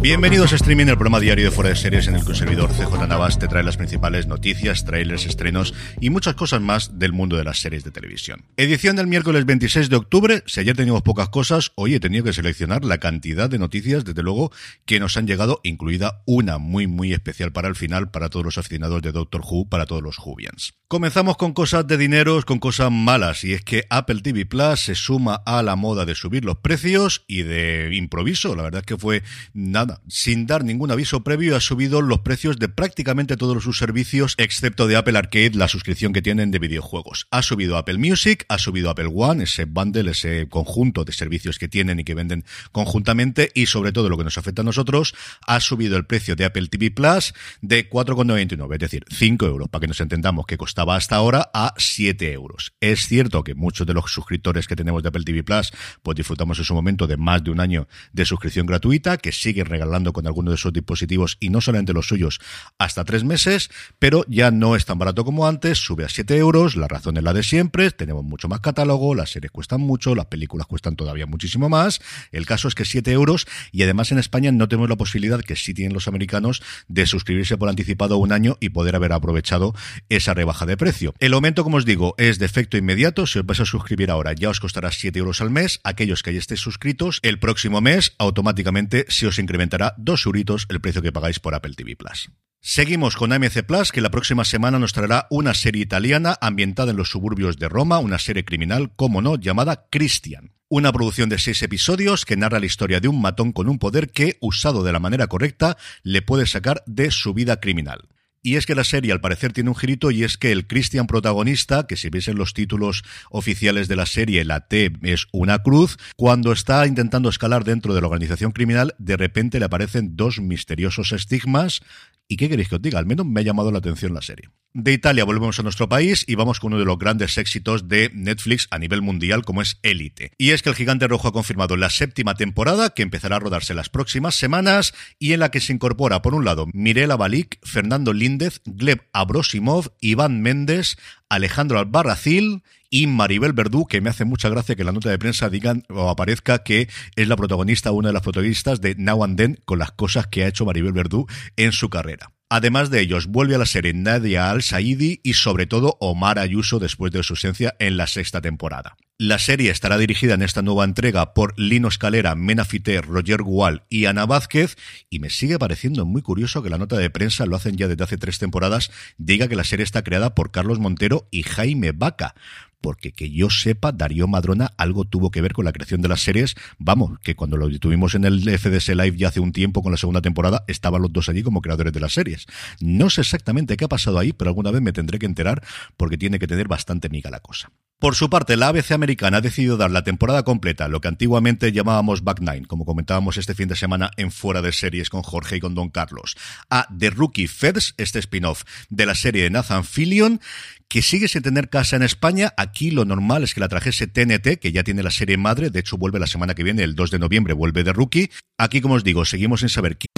Bienvenidos 0.00 0.52
a 0.52 0.56
Streaming, 0.56 0.86
el 0.86 0.96
programa 0.96 1.20
diario 1.20 1.46
de 1.46 1.50
Fuera 1.50 1.70
de 1.70 1.76
Series 1.76 2.08
en 2.08 2.16
el 2.16 2.24
que 2.24 2.30
un 2.30 2.36
servidor 2.36 2.70
CJ 2.72 3.06
Navas 3.06 3.38
te 3.38 3.48
trae 3.48 3.62
las 3.62 3.76
principales 3.76 4.26
noticias, 4.26 4.84
trailers, 4.84 5.24
estrenos 5.24 5.72
y 6.00 6.10
muchas 6.10 6.34
cosas 6.34 6.60
más 6.60 6.98
del 6.98 7.12
mundo 7.12 7.36
de 7.36 7.44
las 7.44 7.60
series 7.60 7.84
de 7.84 7.90
televisión. 7.90 8.44
Edición 8.56 8.96
del 8.96 9.06
miércoles 9.06 9.46
26 9.46 9.88
de 9.88 9.96
octubre. 9.96 10.42
Si 10.46 10.60
ayer 10.60 10.76
teníamos 10.76 11.02
pocas 11.02 11.28
cosas, 11.28 11.72
hoy 11.76 11.94
he 11.94 12.00
tenido 12.00 12.24
que 12.24 12.32
seleccionar 12.32 12.84
la 12.84 12.98
cantidad 12.98 13.48
de 13.48 13.58
noticias, 13.58 14.04
desde 14.04 14.22
luego, 14.22 14.52
que 14.84 15.00
nos 15.00 15.16
han 15.16 15.26
llegado, 15.26 15.60
incluida 15.62 16.22
una 16.26 16.58
muy, 16.58 16.86
muy 16.86 17.12
especial 17.12 17.52
para 17.52 17.68
el 17.68 17.76
final, 17.76 18.10
para 18.10 18.28
todos 18.28 18.44
los 18.44 18.58
aficionados 18.58 19.00
de 19.00 19.12
Doctor 19.12 19.42
Who, 19.42 19.68
para 19.68 19.86
todos 19.86 20.02
los 20.02 20.18
Whovians. 20.18 20.74
Comenzamos 20.88 21.36
con 21.36 21.52
cosas 21.52 21.86
de 21.86 21.96
dineros, 21.96 22.44
con 22.44 22.58
cosas 22.58 22.90
malas, 22.90 23.44
y 23.44 23.52
es 23.52 23.64
que 23.64 23.84
Apple 23.90 24.20
TV 24.22 24.46
Plus 24.46 24.80
se 24.80 24.94
suma 24.94 25.34
a 25.46 25.62
la 25.62 25.76
moda 25.76 26.04
de 26.04 26.14
subir 26.14 26.44
los 26.44 26.58
precios 26.58 27.24
y 27.26 27.42
de 27.42 27.90
improviso. 27.92 28.54
La 28.54 28.62
verdad 28.62 28.80
es 28.80 28.86
que 28.86 28.96
fue 28.96 29.03
nada, 29.52 30.00
sin 30.08 30.46
dar 30.46 30.64
ningún 30.64 30.90
aviso 30.90 31.22
previo, 31.24 31.56
ha 31.56 31.60
subido 31.60 32.02
los 32.02 32.20
precios 32.20 32.58
de 32.58 32.68
prácticamente 32.68 33.36
todos 33.36 33.62
sus 33.62 33.78
servicios, 33.78 34.34
excepto 34.38 34.86
de 34.86 34.96
Apple 34.96 35.18
Arcade, 35.18 35.52
la 35.54 35.68
suscripción 35.68 36.12
que 36.12 36.22
tienen 36.22 36.50
de 36.50 36.58
videojuegos. 36.58 37.26
Ha 37.30 37.42
subido 37.42 37.76
Apple 37.76 37.98
Music, 37.98 38.44
ha 38.48 38.58
subido 38.58 38.90
Apple 38.90 39.10
One, 39.14 39.44
ese 39.44 39.64
bundle, 39.64 40.10
ese 40.10 40.48
conjunto 40.48 41.04
de 41.04 41.12
servicios 41.12 41.58
que 41.58 41.68
tienen 41.68 42.00
y 42.00 42.04
que 42.04 42.14
venden 42.14 42.44
conjuntamente, 42.72 43.50
y 43.54 43.66
sobre 43.66 43.92
todo 43.92 44.08
lo 44.08 44.18
que 44.18 44.24
nos 44.24 44.38
afecta 44.38 44.62
a 44.62 44.64
nosotros, 44.64 45.14
ha 45.46 45.60
subido 45.60 45.96
el 45.96 46.06
precio 46.06 46.36
de 46.36 46.44
Apple 46.44 46.68
TV 46.68 46.90
Plus 46.90 47.34
de 47.60 47.88
4,99, 47.88 48.74
es 48.74 48.80
decir, 48.80 49.04
5 49.10 49.46
euros, 49.46 49.68
para 49.68 49.80
que 49.80 49.88
nos 49.88 50.00
entendamos 50.00 50.46
que 50.46 50.56
costaba 50.56 50.96
hasta 50.96 51.16
ahora 51.16 51.50
a 51.52 51.74
7 51.76 52.32
euros. 52.32 52.74
Es 52.80 53.06
cierto 53.06 53.44
que 53.44 53.54
muchos 53.54 53.86
de 53.86 53.94
los 53.94 54.10
suscriptores 54.10 54.66
que 54.66 54.76
tenemos 54.76 55.02
de 55.02 55.08
Apple 55.08 55.24
TV 55.24 55.42
Plus, 55.42 55.72
pues 56.02 56.16
disfrutamos 56.16 56.58
en 56.58 56.64
su 56.64 56.74
momento 56.74 57.06
de 57.06 57.16
más 57.16 57.42
de 57.42 57.50
un 57.50 57.60
año 57.60 57.88
de 58.12 58.24
suscripción 58.24 58.66
gratuita, 58.66 58.93
que 58.94 59.32
siguen 59.32 59.66
regalando 59.66 60.12
con 60.12 60.26
algunos 60.26 60.52
de 60.52 60.54
esos 60.56 60.72
dispositivos 60.72 61.36
y 61.40 61.50
no 61.50 61.60
solamente 61.60 61.92
los 61.92 62.06
suyos 62.06 62.40
hasta 62.78 63.04
tres 63.04 63.24
meses, 63.24 63.70
pero 63.98 64.24
ya 64.28 64.50
no 64.50 64.76
es 64.76 64.84
tan 64.84 64.98
barato 64.98 65.24
como 65.24 65.48
antes, 65.48 65.78
sube 65.78 66.04
a 66.04 66.08
7 66.08 66.36
euros, 66.36 66.76
la 66.76 66.86
razón 66.86 67.16
es 67.16 67.24
la 67.24 67.32
de 67.32 67.42
siempre, 67.42 67.90
tenemos 67.90 68.24
mucho 68.24 68.48
más 68.48 68.60
catálogo, 68.60 69.14
las 69.14 69.30
series 69.30 69.50
cuestan 69.50 69.80
mucho, 69.80 70.14
las 70.14 70.26
películas 70.26 70.66
cuestan 70.68 70.94
todavía 70.94 71.26
muchísimo 71.26 71.68
más, 71.68 72.00
el 72.30 72.46
caso 72.46 72.68
es 72.68 72.74
que 72.74 72.84
7 72.84 73.10
euros 73.10 73.46
y 73.72 73.82
además 73.82 74.12
en 74.12 74.18
España 74.18 74.52
no 74.52 74.68
tenemos 74.68 74.88
la 74.88 74.96
posibilidad 74.96 75.40
que 75.40 75.56
sí 75.56 75.74
tienen 75.74 75.92
los 75.92 76.06
americanos 76.06 76.62
de 76.86 77.06
suscribirse 77.06 77.56
por 77.56 77.68
anticipado 77.68 78.18
un 78.18 78.30
año 78.30 78.56
y 78.60 78.68
poder 78.68 78.94
haber 78.94 79.12
aprovechado 79.12 79.74
esa 80.08 80.34
rebaja 80.34 80.66
de 80.66 80.76
precio. 80.76 81.14
El 81.18 81.34
aumento, 81.34 81.64
como 81.64 81.78
os 81.78 81.84
digo, 81.84 82.14
es 82.16 82.38
de 82.38 82.46
efecto 82.46 82.76
inmediato, 82.76 83.26
si 83.26 83.40
os 83.40 83.46
vais 83.46 83.60
a 83.60 83.66
suscribir 83.66 84.10
ahora 84.10 84.34
ya 84.34 84.50
os 84.50 84.60
costará 84.60 84.92
7 84.92 85.18
euros 85.18 85.40
al 85.40 85.50
mes, 85.50 85.80
aquellos 85.82 86.22
que 86.22 86.32
ya 86.32 86.38
estéis 86.38 86.60
suscritos, 86.60 87.18
el 87.22 87.40
próximo 87.40 87.80
mes 87.80 88.14
automáticamente 88.18 88.83
se 89.08 89.26
os 89.26 89.38
incrementará 89.38 89.94
dos 89.96 90.26
euritos 90.26 90.66
el 90.68 90.80
precio 90.80 91.02
que 91.02 91.12
pagáis 91.12 91.40
por 91.40 91.54
Apple 91.54 91.74
TV 91.74 91.96
Plus. 91.96 92.30
Seguimos 92.66 93.16
con 93.16 93.30
AMC 93.30 93.64
Plus, 93.66 93.92
que 93.92 94.00
la 94.00 94.10
próxima 94.10 94.42
semana 94.42 94.78
nos 94.78 94.94
traerá 94.94 95.26
una 95.28 95.52
serie 95.52 95.82
italiana 95.82 96.38
ambientada 96.40 96.92
en 96.92 96.96
los 96.96 97.10
suburbios 97.10 97.58
de 97.58 97.68
Roma, 97.68 97.98
una 97.98 98.18
serie 98.18 98.46
criminal, 98.46 98.90
como 98.96 99.20
no, 99.20 99.36
llamada 99.36 99.86
Christian. 99.90 100.52
Una 100.68 100.90
producción 100.90 101.28
de 101.28 101.38
seis 101.38 101.62
episodios 101.62 102.24
que 102.24 102.38
narra 102.38 102.60
la 102.60 102.66
historia 102.66 103.00
de 103.00 103.08
un 103.08 103.20
matón 103.20 103.52
con 103.52 103.68
un 103.68 103.78
poder 103.78 104.10
que, 104.10 104.38
usado 104.40 104.82
de 104.82 104.92
la 104.92 104.98
manera 104.98 105.26
correcta, 105.26 105.76
le 106.02 106.22
puede 106.22 106.46
sacar 106.46 106.82
de 106.86 107.10
su 107.10 107.34
vida 107.34 107.60
criminal. 107.60 108.08
Y 108.46 108.56
es 108.56 108.66
que 108.66 108.74
la 108.74 108.84
serie 108.84 109.10
al 109.10 109.22
parecer 109.22 109.54
tiene 109.54 109.70
un 109.70 109.74
girito 109.74 110.10
y 110.10 110.22
es 110.22 110.36
que 110.36 110.52
el 110.52 110.66
Christian 110.66 111.06
protagonista, 111.06 111.86
que 111.86 111.96
si 111.96 112.10
viesen 112.10 112.36
los 112.36 112.52
títulos 112.52 113.02
oficiales 113.30 113.88
de 113.88 113.96
la 113.96 114.04
serie, 114.04 114.44
la 114.44 114.68
T 114.68 114.92
es 115.00 115.28
una 115.32 115.60
cruz, 115.60 115.96
cuando 116.14 116.52
está 116.52 116.86
intentando 116.86 117.30
escalar 117.30 117.64
dentro 117.64 117.94
de 117.94 118.02
la 118.02 118.06
organización 118.06 118.52
criminal, 118.52 118.94
de 118.98 119.16
repente 119.16 119.58
le 119.58 119.64
aparecen 119.64 120.14
dos 120.14 120.40
misteriosos 120.40 121.12
estigmas 121.12 121.80
¿Y 122.28 122.36
qué 122.36 122.48
queréis 122.48 122.68
que 122.68 122.76
os 122.76 122.82
diga? 122.82 122.98
Al 122.98 123.06
menos 123.06 123.26
me 123.26 123.40
ha 123.40 123.44
llamado 123.44 123.70
la 123.70 123.78
atención 123.78 124.14
la 124.14 124.22
serie. 124.22 124.48
De 124.76 124.92
Italia 124.92 125.24
volvemos 125.24 125.60
a 125.60 125.62
nuestro 125.62 125.88
país 125.88 126.24
y 126.26 126.34
vamos 126.34 126.58
con 126.58 126.72
uno 126.72 126.80
de 126.80 126.84
los 126.84 126.98
grandes 126.98 127.38
éxitos 127.38 127.86
de 127.86 128.10
Netflix 128.12 128.66
a 128.72 128.78
nivel 128.80 129.02
mundial 129.02 129.44
como 129.44 129.62
es 129.62 129.78
Elite. 129.82 130.32
Y 130.36 130.50
es 130.50 130.62
que 130.62 130.70
el 130.70 130.74
Gigante 130.74 131.06
Rojo 131.06 131.28
ha 131.28 131.32
confirmado 131.32 131.76
la 131.76 131.90
séptima 131.90 132.34
temporada 132.34 132.90
que 132.90 133.02
empezará 133.02 133.36
a 133.36 133.38
rodarse 133.38 133.72
las 133.72 133.88
próximas 133.88 134.34
semanas 134.34 134.92
y 135.20 135.32
en 135.32 135.40
la 135.40 135.52
que 135.52 135.60
se 135.60 135.72
incorpora 135.72 136.22
por 136.22 136.34
un 136.34 136.44
lado 136.44 136.66
Mirela 136.72 137.16
Balik, 137.16 137.64
Fernando 137.64 138.12
Líndez, 138.12 138.62
Gleb 138.64 139.06
Abrosimov, 139.12 139.92
Iván 140.00 140.42
Méndez, 140.42 140.96
Alejandro 141.34 141.78
Albarracil 141.78 142.62
y 142.90 143.08
Maribel 143.08 143.52
Verdú, 143.52 143.86
que 143.86 144.00
me 144.00 144.10
hace 144.10 144.24
mucha 144.24 144.48
gracia 144.48 144.76
que 144.76 144.82
en 144.82 144.86
la 144.86 144.92
nota 144.92 145.10
de 145.10 145.18
prensa 145.18 145.50
digan 145.50 145.82
o 145.88 146.08
aparezca 146.08 146.62
que 146.62 146.88
es 147.16 147.28
la 147.28 147.36
protagonista, 147.36 147.90
una 147.90 148.08
de 148.08 148.12
las 148.12 148.22
protagonistas 148.22 148.80
de 148.80 148.94
Now 148.94 149.24
and 149.24 149.36
Then, 149.36 149.58
con 149.64 149.80
las 149.80 149.90
cosas 149.90 150.28
que 150.28 150.44
ha 150.44 150.48
hecho 150.48 150.64
Maribel 150.64 150.92
Verdú 150.92 151.26
en 151.56 151.72
su 151.72 151.90
carrera. 151.90 152.30
Además 152.56 152.88
de 152.88 153.00
ellos, 153.00 153.26
vuelve 153.26 153.56
a 153.56 153.58
la 153.58 153.66
serie 153.66 153.92
Nadia 153.94 154.48
Al-Saidi 154.48 155.18
y 155.24 155.32
sobre 155.32 155.66
todo 155.66 155.96
Omar 155.98 156.38
Ayuso 156.38 156.78
después 156.78 157.10
de 157.10 157.20
su 157.24 157.32
ausencia 157.32 157.74
en 157.80 157.96
la 157.96 158.06
sexta 158.06 158.40
temporada. 158.40 158.96
La 159.18 159.40
serie 159.40 159.72
estará 159.72 159.98
dirigida 159.98 160.34
en 160.34 160.42
esta 160.42 160.62
nueva 160.62 160.84
entrega 160.84 161.34
por 161.34 161.58
Lino 161.58 161.88
Escalera, 161.88 162.36
Mena 162.36 162.64
Fiter, 162.64 163.06
Roger 163.06 163.42
Gual 163.42 163.82
y 163.88 164.04
Ana 164.04 164.24
Vázquez, 164.26 164.76
y 165.10 165.18
me 165.18 165.30
sigue 165.30 165.58
pareciendo 165.58 166.04
muy 166.04 166.22
curioso 166.22 166.62
que 166.62 166.70
la 166.70 166.78
nota 166.78 166.96
de 166.96 167.10
prensa, 167.10 167.44
lo 167.44 167.56
hacen 167.56 167.76
ya 167.76 167.88
desde 167.88 168.04
hace 168.04 168.18
tres 168.18 168.38
temporadas, 168.38 168.92
diga 169.18 169.48
que 169.48 169.56
la 169.56 169.64
serie 169.64 169.82
está 169.82 170.04
creada 170.04 170.36
por 170.36 170.52
Carlos 170.52 170.78
Montero 170.78 171.26
y 171.32 171.42
Jaime 171.42 171.90
Vaca 171.90 172.36
porque 172.84 173.12
que 173.12 173.30
yo 173.30 173.48
sepa, 173.48 173.92
Darío 173.92 174.28
Madrona 174.28 174.74
algo 174.76 175.06
tuvo 175.06 175.30
que 175.30 175.40
ver 175.40 175.54
con 175.54 175.64
la 175.64 175.72
creación 175.72 176.02
de 176.02 176.08
las 176.08 176.20
series. 176.20 176.54
Vamos, 176.76 177.18
que 177.20 177.34
cuando 177.34 177.56
lo 177.56 177.70
tuvimos 177.78 178.14
en 178.14 178.26
el 178.26 178.42
FDS 178.42 178.88
Live 178.88 179.16
ya 179.16 179.28
hace 179.28 179.40
un 179.40 179.52
tiempo 179.52 179.82
con 179.82 179.90
la 179.90 179.96
segunda 179.96 180.20
temporada, 180.20 180.64
estaban 180.66 181.00
los 181.00 181.10
dos 181.10 181.30
allí 181.30 181.42
como 181.42 181.62
creadores 181.62 181.94
de 181.94 182.00
las 182.00 182.12
series. 182.12 182.44
No 182.80 183.08
sé 183.08 183.22
exactamente 183.22 183.78
qué 183.78 183.86
ha 183.86 183.88
pasado 183.88 184.18
ahí, 184.18 184.34
pero 184.34 184.50
alguna 184.50 184.70
vez 184.70 184.82
me 184.82 184.92
tendré 184.92 185.18
que 185.18 185.24
enterar 185.24 185.62
porque 185.96 186.18
tiene 186.18 186.38
que 186.38 186.46
tener 186.46 186.68
bastante 186.68 187.08
miga 187.08 187.30
la 187.30 187.40
cosa. 187.40 187.72
Por 188.00 188.16
su 188.16 188.28
parte, 188.28 188.56
la 188.56 188.68
ABC 188.68 188.92
americana 188.92 189.38
ha 189.38 189.40
decidido 189.40 189.76
dar 189.76 189.90
la 189.90 190.04
temporada 190.04 190.42
completa, 190.42 190.88
lo 190.88 191.00
que 191.00 191.08
antiguamente 191.08 191.72
llamábamos 191.72 192.22
Back 192.22 192.40
Nine, 192.40 192.66
como 192.66 192.84
comentábamos 192.84 193.38
este 193.38 193.54
fin 193.54 193.68
de 193.68 193.76
semana 193.76 194.10
en 194.16 194.30
Fuera 194.30 194.60
de 194.60 194.72
Series 194.72 195.08
con 195.08 195.22
Jorge 195.22 195.56
y 195.56 195.60
con 195.60 195.74
Don 195.74 195.88
Carlos, 195.88 196.36
a 196.68 196.86
The 196.96 197.10
Rookie 197.10 197.46
Feds, 197.46 197.94
este 197.96 198.18
spin-off 198.18 198.64
de 198.90 199.06
la 199.06 199.14
serie 199.14 199.44
de 199.44 199.50
Nathan 199.50 199.84
Fillion, 199.84 200.40
que 200.88 201.02
sigue 201.02 201.28
sin 201.28 201.42
tener 201.42 201.70
casa 201.70 201.96
en 201.96 202.02
España. 202.02 202.52
Aquí 202.58 202.90
lo 202.90 203.04
normal 203.04 203.42
es 203.42 203.54
que 203.54 203.60
la 203.60 203.68
trajese 203.68 204.06
TNT, 204.06 204.58
que 204.60 204.72
ya 204.72 204.84
tiene 204.84 205.02
la 205.02 205.10
serie 205.10 205.38
madre, 205.38 205.70
de 205.70 205.80
hecho 205.80 205.96
vuelve 205.96 206.18
la 206.18 206.26
semana 206.26 206.54
que 206.54 206.62
viene, 206.62 206.82
el 206.82 206.94
2 206.94 207.12
de 207.12 207.18
noviembre 207.18 207.54
vuelve 207.54 207.84
The 207.84 207.92
Rookie. 207.92 208.30
Aquí, 208.58 208.80
como 208.80 208.94
os 208.94 209.04
digo, 209.04 209.24
seguimos 209.24 209.60
sin 209.60 209.70
saber 209.70 209.96
quién. 209.96 210.10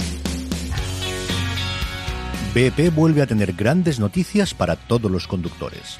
BP 2.53 2.93
vuelve 2.93 3.21
a 3.21 3.27
tener 3.27 3.53
grandes 3.53 3.99
noticias 3.99 4.53
para 4.53 4.75
todos 4.75 5.11
los 5.11 5.27
conductores. 5.27 5.99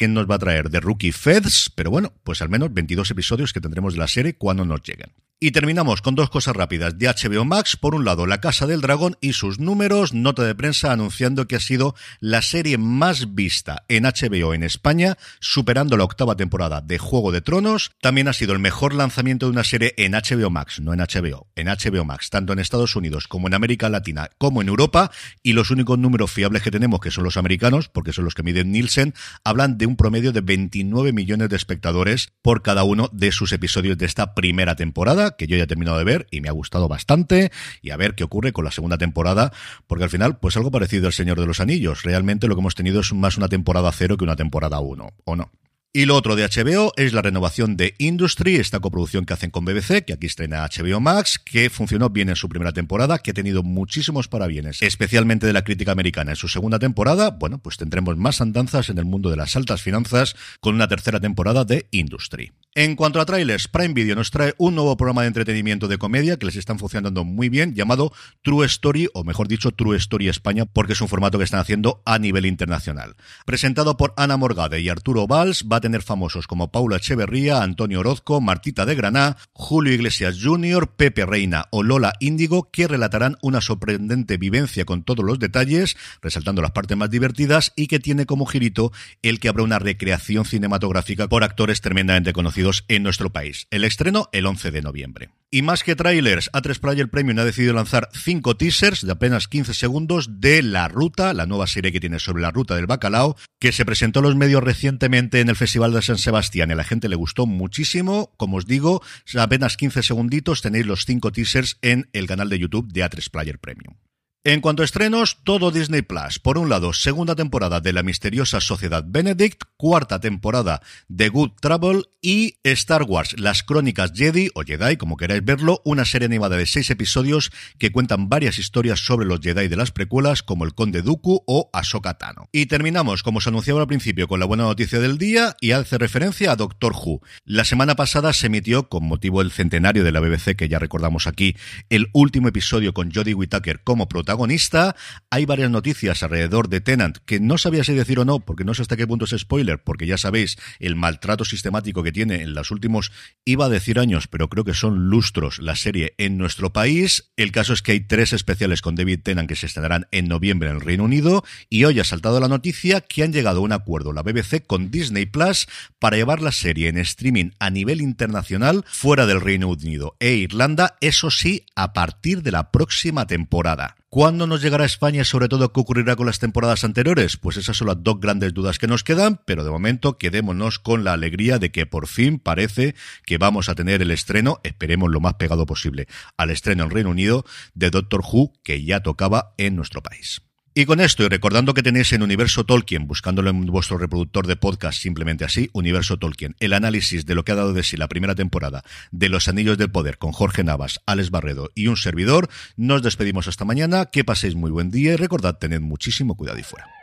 quién 0.00 0.14
nos 0.14 0.26
va 0.26 0.36
a 0.36 0.38
traer 0.38 0.70
de 0.70 0.80
Rookie 0.80 1.12
Feds, 1.12 1.72
pero 1.74 1.90
bueno, 1.90 2.14
pues 2.24 2.40
al 2.40 2.48
menos 2.48 2.72
22 2.72 3.10
episodios 3.10 3.52
que 3.52 3.60
tendremos 3.60 3.92
de 3.92 3.98
la 3.98 4.08
serie 4.08 4.32
cuando 4.32 4.64
nos 4.64 4.82
lleguen. 4.82 5.12
Y 5.42 5.52
terminamos 5.52 6.02
con 6.02 6.14
dos 6.14 6.28
cosas 6.28 6.54
rápidas 6.54 6.98
de 6.98 7.08
HBO 7.08 7.46
Max. 7.46 7.74
Por 7.74 7.94
un 7.94 8.04
lado, 8.04 8.26
La 8.26 8.42
Casa 8.42 8.66
del 8.66 8.82
Dragón 8.82 9.16
y 9.22 9.32
sus 9.32 9.58
números, 9.58 10.12
nota 10.12 10.42
de 10.42 10.54
prensa 10.54 10.92
anunciando 10.92 11.48
que 11.48 11.56
ha 11.56 11.60
sido 11.60 11.94
la 12.20 12.42
serie 12.42 12.76
más 12.76 13.34
vista 13.34 13.84
en 13.88 14.02
HBO 14.02 14.52
en 14.52 14.64
España, 14.64 15.16
superando 15.38 15.96
la 15.96 16.04
octava 16.04 16.36
temporada 16.36 16.82
de 16.82 16.98
Juego 16.98 17.32
de 17.32 17.40
Tronos. 17.40 17.92
También 18.02 18.28
ha 18.28 18.34
sido 18.34 18.52
el 18.52 18.58
mejor 18.58 18.92
lanzamiento 18.92 19.46
de 19.46 19.52
una 19.52 19.64
serie 19.64 19.94
en 19.96 20.12
HBO 20.12 20.50
Max, 20.50 20.78
no 20.78 20.92
en 20.92 21.00
HBO, 21.00 21.46
en 21.56 21.68
HBO 21.68 22.04
Max, 22.04 22.28
tanto 22.28 22.52
en 22.52 22.58
Estados 22.58 22.94
Unidos 22.94 23.26
como 23.26 23.46
en 23.46 23.54
América 23.54 23.88
Latina, 23.88 24.28
como 24.36 24.60
en 24.60 24.68
Europa. 24.68 25.10
Y 25.42 25.54
los 25.54 25.70
únicos 25.70 25.98
números 25.98 26.30
fiables 26.30 26.60
que 26.60 26.70
tenemos, 26.70 27.00
que 27.00 27.10
son 27.10 27.24
los 27.24 27.38
americanos, 27.38 27.88
porque 27.88 28.12
son 28.12 28.26
los 28.26 28.34
que 28.34 28.42
miden 28.42 28.72
Nielsen, 28.72 29.14
hablan 29.42 29.78
de 29.78 29.86
un 29.86 29.96
promedio 29.96 30.32
de 30.32 30.42
29 30.42 31.14
millones 31.14 31.48
de 31.48 31.56
espectadores 31.56 32.30
por 32.42 32.60
cada 32.60 32.84
uno 32.84 33.08
de 33.14 33.32
sus 33.32 33.52
episodios 33.52 33.96
de 33.96 34.04
esta 34.04 34.34
primera 34.34 34.76
temporada 34.76 35.29
que 35.36 35.46
yo 35.46 35.56
ya 35.56 35.64
he 35.64 35.66
terminado 35.66 35.98
de 35.98 36.04
ver 36.04 36.26
y 36.30 36.40
me 36.40 36.48
ha 36.48 36.52
gustado 36.52 36.88
bastante 36.88 37.50
y 37.82 37.90
a 37.90 37.96
ver 37.96 38.14
qué 38.14 38.24
ocurre 38.24 38.52
con 38.52 38.64
la 38.64 38.70
segunda 38.70 38.98
temporada, 38.98 39.52
porque 39.86 40.04
al 40.04 40.10
final, 40.10 40.38
pues 40.38 40.56
algo 40.56 40.70
parecido 40.70 41.06
al 41.06 41.12
Señor 41.12 41.40
de 41.40 41.46
los 41.46 41.60
Anillos. 41.60 42.02
Realmente 42.02 42.48
lo 42.48 42.54
que 42.54 42.60
hemos 42.60 42.74
tenido 42.74 43.00
es 43.00 43.12
más 43.12 43.36
una 43.36 43.48
temporada 43.48 43.90
cero 43.92 44.16
que 44.16 44.24
una 44.24 44.36
temporada 44.36 44.80
uno, 44.80 45.10
¿o 45.24 45.36
no? 45.36 45.50
Y 45.92 46.04
lo 46.04 46.14
otro 46.14 46.36
de 46.36 46.44
HBO 46.44 46.92
es 46.96 47.12
la 47.12 47.20
renovación 47.20 47.76
de 47.76 47.96
Industry, 47.98 48.54
esta 48.54 48.78
coproducción 48.78 49.24
que 49.26 49.32
hacen 49.32 49.50
con 49.50 49.64
BBC, 49.64 50.04
que 50.04 50.12
aquí 50.12 50.26
estrena 50.26 50.64
HBO 50.64 51.00
Max, 51.00 51.40
que 51.40 51.68
funcionó 51.68 52.10
bien 52.10 52.28
en 52.28 52.36
su 52.36 52.48
primera 52.48 52.70
temporada, 52.70 53.18
que 53.18 53.32
ha 53.32 53.34
tenido 53.34 53.64
muchísimos 53.64 54.28
parabienes, 54.28 54.82
especialmente 54.82 55.48
de 55.48 55.52
la 55.52 55.64
crítica 55.64 55.90
americana. 55.90 56.30
En 56.30 56.36
su 56.36 56.46
segunda 56.46 56.78
temporada, 56.78 57.30
bueno, 57.30 57.58
pues 57.58 57.76
tendremos 57.76 58.16
más 58.16 58.40
andanzas 58.40 58.88
en 58.88 58.98
el 58.98 59.04
mundo 59.04 59.30
de 59.30 59.36
las 59.36 59.56
altas 59.56 59.82
finanzas 59.82 60.36
con 60.60 60.76
una 60.76 60.86
tercera 60.86 61.18
temporada 61.18 61.64
de 61.64 61.88
Industry. 61.90 62.52
En 62.76 62.94
cuanto 62.94 63.20
a 63.20 63.26
trailers, 63.26 63.66
Prime 63.66 63.94
Video 63.94 64.14
nos 64.14 64.30
trae 64.30 64.54
un 64.56 64.76
nuevo 64.76 64.96
programa 64.96 65.22
de 65.22 65.26
entretenimiento 65.26 65.88
de 65.88 65.98
comedia 65.98 66.36
que 66.36 66.46
les 66.46 66.54
están 66.54 66.78
funcionando 66.78 67.24
muy 67.24 67.48
bien, 67.48 67.74
llamado 67.74 68.12
True 68.42 68.64
Story, 68.66 69.08
o 69.12 69.24
mejor 69.24 69.48
dicho, 69.48 69.72
True 69.72 69.96
Story 69.96 70.28
España, 70.28 70.66
porque 70.66 70.92
es 70.92 71.00
un 71.00 71.08
formato 71.08 71.36
que 71.36 71.42
están 71.42 71.58
haciendo 71.58 72.00
a 72.06 72.20
nivel 72.20 72.46
internacional. 72.46 73.16
Presentado 73.44 73.96
por 73.96 74.14
Ana 74.16 74.36
Morgade 74.36 74.80
y 74.80 74.88
Arturo 74.88 75.26
Valls, 75.26 75.64
va 75.64 75.78
a 75.78 75.80
tener 75.80 76.02
famosos 76.02 76.46
como 76.46 76.70
Paula 76.70 76.98
Echeverría, 76.98 77.60
Antonio 77.60 77.98
Orozco, 77.98 78.40
Martita 78.40 78.86
de 78.86 78.94
Graná, 78.94 79.36
Julio 79.52 79.92
Iglesias 79.92 80.38
Jr., 80.40 80.94
Pepe 80.94 81.26
Reina 81.26 81.64
o 81.72 81.82
Lola 81.82 82.12
Índigo, 82.20 82.70
que 82.70 82.86
relatarán 82.86 83.36
una 83.42 83.62
sorprendente 83.62 84.36
vivencia 84.36 84.84
con 84.84 85.02
todos 85.02 85.24
los 85.24 85.40
detalles, 85.40 85.96
resaltando 86.22 86.62
las 86.62 86.70
partes 86.70 86.96
más 86.96 87.10
divertidas, 87.10 87.72
y 87.74 87.88
que 87.88 87.98
tiene 87.98 88.26
como 88.26 88.46
girito 88.46 88.92
el 89.22 89.40
que 89.40 89.48
habrá 89.48 89.64
una 89.64 89.80
recreación 89.80 90.44
cinematográfica 90.44 91.26
por 91.26 91.42
actores 91.42 91.80
tremendamente 91.80 92.32
conocidos 92.32 92.59
en 92.88 93.02
nuestro 93.02 93.30
país. 93.30 93.66
El 93.70 93.84
estreno 93.84 94.28
el 94.32 94.46
11 94.46 94.70
de 94.70 94.82
noviembre. 94.82 95.30
Y 95.50 95.62
más 95.62 95.82
que 95.82 95.96
trailers, 95.96 96.50
A3 96.52 96.78
Player 96.78 97.08
Premium 97.08 97.38
ha 97.38 97.44
decidido 97.44 97.72
lanzar 97.74 98.08
cinco 98.12 98.56
teasers 98.56 99.04
de 99.04 99.12
apenas 99.12 99.48
15 99.48 99.74
segundos 99.74 100.40
de 100.40 100.62
La 100.62 100.86
Ruta, 100.86 101.34
la 101.34 101.46
nueva 101.46 101.66
serie 101.66 101.90
que 101.90 102.00
tiene 102.00 102.20
sobre 102.20 102.42
la 102.42 102.52
ruta 102.52 102.76
del 102.76 102.86
bacalao, 102.86 103.36
que 103.58 103.72
se 103.72 103.84
presentó 103.84 104.20
a 104.20 104.22
los 104.22 104.36
medios 104.36 104.62
recientemente 104.62 105.40
en 105.40 105.48
el 105.48 105.56
Festival 105.56 105.92
de 105.92 106.02
San 106.02 106.18
Sebastián 106.18 106.70
y 106.70 106.72
a 106.74 106.76
la 106.76 106.84
gente 106.84 107.08
le 107.08 107.16
gustó 107.16 107.46
muchísimo. 107.46 108.32
Como 108.36 108.58
os 108.58 108.66
digo, 108.66 109.02
apenas 109.36 109.76
15 109.76 110.02
segunditos 110.02 110.62
tenéis 110.62 110.86
los 110.86 111.04
cinco 111.04 111.32
teasers 111.32 111.78
en 111.82 112.08
el 112.12 112.26
canal 112.26 112.48
de 112.48 112.58
YouTube 112.58 112.92
de 112.92 113.04
A3 113.04 113.30
Player 113.30 113.58
Premium. 113.58 113.96
En 114.42 114.62
cuanto 114.62 114.80
a 114.80 114.86
estrenos, 114.86 115.40
todo 115.44 115.70
Disney 115.70 116.00
Plus. 116.00 116.38
Por 116.38 116.56
un 116.56 116.70
lado, 116.70 116.94
segunda 116.94 117.36
temporada 117.36 117.82
de 117.82 117.92
La 117.92 118.02
misteriosa 118.02 118.62
Sociedad 118.62 119.04
Benedict, 119.06 119.64
cuarta 119.76 120.18
temporada 120.18 120.80
de 121.08 121.28
Good 121.28 121.50
Trouble 121.60 122.04
y 122.22 122.56
Star 122.64 123.02
Wars, 123.02 123.38
Las 123.38 123.62
Crónicas 123.62 124.12
Jedi 124.14 124.48
o 124.54 124.62
Jedi, 124.62 124.96
como 124.96 125.18
queráis 125.18 125.44
verlo, 125.44 125.82
una 125.84 126.06
serie 126.06 126.24
animada 126.24 126.56
de 126.56 126.64
seis 126.64 126.88
episodios 126.88 127.52
que 127.78 127.92
cuentan 127.92 128.30
varias 128.30 128.58
historias 128.58 129.00
sobre 129.04 129.26
los 129.26 129.40
Jedi 129.40 129.68
de 129.68 129.76
las 129.76 129.90
precuelas, 129.90 130.42
como 130.42 130.64
el 130.64 130.74
Conde 130.74 131.02
Dooku 131.02 131.42
o 131.46 131.68
Ahsoka 131.74 132.16
Tano. 132.16 132.48
Y 132.50 132.64
terminamos, 132.64 133.22
como 133.22 133.42
se 133.42 133.50
anunciaba 133.50 133.82
al 133.82 133.88
principio, 133.88 134.26
con 134.26 134.40
la 134.40 134.46
buena 134.46 134.64
noticia 134.64 135.00
del 135.00 135.18
día 135.18 135.54
y 135.60 135.72
hace 135.72 135.98
referencia 135.98 136.52
a 136.52 136.56
Doctor 136.56 136.94
Who. 136.94 137.20
La 137.44 137.64
semana 137.64 137.94
pasada 137.94 138.32
se 138.32 138.46
emitió, 138.46 138.88
con 138.88 139.04
motivo 139.04 139.42
del 139.42 139.52
centenario 139.52 140.02
de 140.02 140.12
la 140.12 140.20
BBC, 140.20 140.56
que 140.56 140.70
ya 140.70 140.78
recordamos 140.78 141.26
aquí, 141.26 141.56
el 141.90 142.08
último 142.14 142.48
episodio 142.48 142.94
con 142.94 143.12
Jodie 143.12 143.34
Whittaker 143.34 143.82
como 143.84 144.08
protagonista 144.08 144.29
protagonista. 144.30 144.94
Hay 145.30 145.44
varias 145.44 145.70
noticias 145.70 146.22
alrededor 146.22 146.68
de 146.68 146.80
Tenant 146.80 147.18
que 147.26 147.40
no 147.40 147.58
sabía 147.58 147.82
si 147.82 147.94
decir 147.94 148.20
o 148.20 148.24
no, 148.24 148.38
porque 148.38 148.64
no 148.64 148.74
sé 148.74 148.82
hasta 148.82 148.96
qué 148.96 149.06
punto 149.06 149.24
es 149.24 149.34
spoiler, 149.36 149.82
porque 149.82 150.06
ya 150.06 150.18
sabéis 150.18 150.56
el 150.78 150.94
maltrato 150.94 151.44
sistemático 151.44 152.04
que 152.04 152.12
tiene 152.12 152.42
en 152.42 152.54
los 152.54 152.70
últimos, 152.70 153.10
iba 153.44 153.66
a 153.66 153.68
decir 153.68 153.98
años, 153.98 154.28
pero 154.28 154.48
creo 154.48 154.64
que 154.64 154.74
son 154.74 155.08
lustros 155.08 155.58
la 155.58 155.74
serie 155.74 156.14
en 156.16 156.38
nuestro 156.38 156.72
país. 156.72 157.32
El 157.36 157.50
caso 157.50 157.72
es 157.72 157.82
que 157.82 157.92
hay 157.92 158.00
tres 158.00 158.32
especiales 158.32 158.82
con 158.82 158.94
David 158.94 159.20
Tennant 159.24 159.48
que 159.48 159.56
se 159.56 159.66
estrenarán 159.66 160.06
en 160.12 160.28
noviembre 160.28 160.68
en 160.68 160.76
el 160.76 160.80
Reino 160.80 161.04
Unido 161.04 161.42
y 161.68 161.84
hoy 161.84 161.98
ha 161.98 162.04
saltado 162.04 162.38
la 162.38 162.46
noticia 162.46 163.00
que 163.00 163.24
han 163.24 163.32
llegado 163.32 163.58
a 163.58 163.62
un 163.62 163.72
acuerdo 163.72 164.12
la 164.12 164.22
BBC 164.22 164.64
con 164.64 164.92
Disney 164.92 165.26
Plus 165.26 165.66
para 165.98 166.16
llevar 166.16 166.40
la 166.40 166.52
serie 166.52 166.88
en 166.88 166.98
streaming 166.98 167.50
a 167.58 167.70
nivel 167.70 168.00
internacional 168.00 168.84
fuera 168.86 169.26
del 169.26 169.40
Reino 169.40 169.68
Unido 169.68 170.16
e 170.20 170.34
Irlanda, 170.34 170.96
eso 171.00 171.30
sí, 171.30 171.66
a 171.74 171.92
partir 171.92 172.42
de 172.42 172.52
la 172.52 172.70
próxima 172.70 173.26
temporada. 173.26 173.96
¿Cuándo 174.12 174.48
nos 174.48 174.60
llegará 174.60 174.82
a 174.82 174.86
España 174.86 175.22
sobre 175.22 175.46
todo 175.46 175.72
qué 175.72 175.78
ocurrirá 175.78 176.16
con 176.16 176.26
las 176.26 176.40
temporadas 176.40 176.82
anteriores? 176.82 177.36
Pues 177.36 177.56
esas 177.56 177.76
son 177.76 177.86
las 177.86 178.02
dos 178.02 178.18
grandes 178.18 178.52
dudas 178.52 178.80
que 178.80 178.88
nos 178.88 179.04
quedan, 179.04 179.40
pero 179.44 179.62
de 179.62 179.70
momento 179.70 180.18
quedémonos 180.18 180.80
con 180.80 181.04
la 181.04 181.12
alegría 181.12 181.60
de 181.60 181.70
que 181.70 181.86
por 181.86 182.08
fin 182.08 182.40
parece 182.40 182.96
que 183.24 183.38
vamos 183.38 183.68
a 183.68 183.76
tener 183.76 184.02
el 184.02 184.10
estreno, 184.10 184.58
esperemos 184.64 185.12
lo 185.12 185.20
más 185.20 185.34
pegado 185.34 185.64
posible, 185.64 186.08
al 186.36 186.50
estreno 186.50 186.82
en 186.82 186.90
Reino 186.90 187.10
Unido 187.10 187.44
de 187.74 187.90
Doctor 187.90 188.22
Who 188.28 188.52
que 188.64 188.82
ya 188.82 188.98
tocaba 188.98 189.54
en 189.58 189.76
nuestro 189.76 190.02
país. 190.02 190.42
Y 190.80 190.86
con 190.86 190.98
esto, 190.98 191.22
y 191.22 191.28
recordando 191.28 191.74
que 191.74 191.82
tenéis 191.82 192.10
en 192.14 192.22
Universo 192.22 192.64
Tolkien, 192.64 193.06
buscándolo 193.06 193.50
en 193.50 193.66
vuestro 193.66 193.98
reproductor 193.98 194.46
de 194.46 194.56
podcast 194.56 194.98
simplemente 194.98 195.44
así, 195.44 195.68
Universo 195.74 196.18
Tolkien, 196.18 196.56
el 196.58 196.72
análisis 196.72 197.26
de 197.26 197.34
lo 197.34 197.44
que 197.44 197.52
ha 197.52 197.56
dado 197.56 197.74
de 197.74 197.82
sí 197.82 197.98
la 197.98 198.08
primera 198.08 198.34
temporada 198.34 198.82
de 199.10 199.28
Los 199.28 199.46
Anillos 199.46 199.76
del 199.76 199.90
Poder 199.90 200.16
con 200.16 200.32
Jorge 200.32 200.64
Navas, 200.64 201.02
Alex 201.04 201.30
Barredo 201.30 201.70
y 201.74 201.88
un 201.88 201.98
servidor, 201.98 202.48
nos 202.78 203.02
despedimos 203.02 203.46
hasta 203.46 203.66
mañana, 203.66 204.06
que 204.06 204.24
paséis 204.24 204.54
muy 204.54 204.70
buen 204.70 204.90
día 204.90 205.12
y 205.12 205.16
recordad, 205.16 205.58
tened 205.58 205.80
muchísimo 205.80 206.34
cuidado 206.34 206.58
y 206.58 206.62
fuera. 206.62 206.99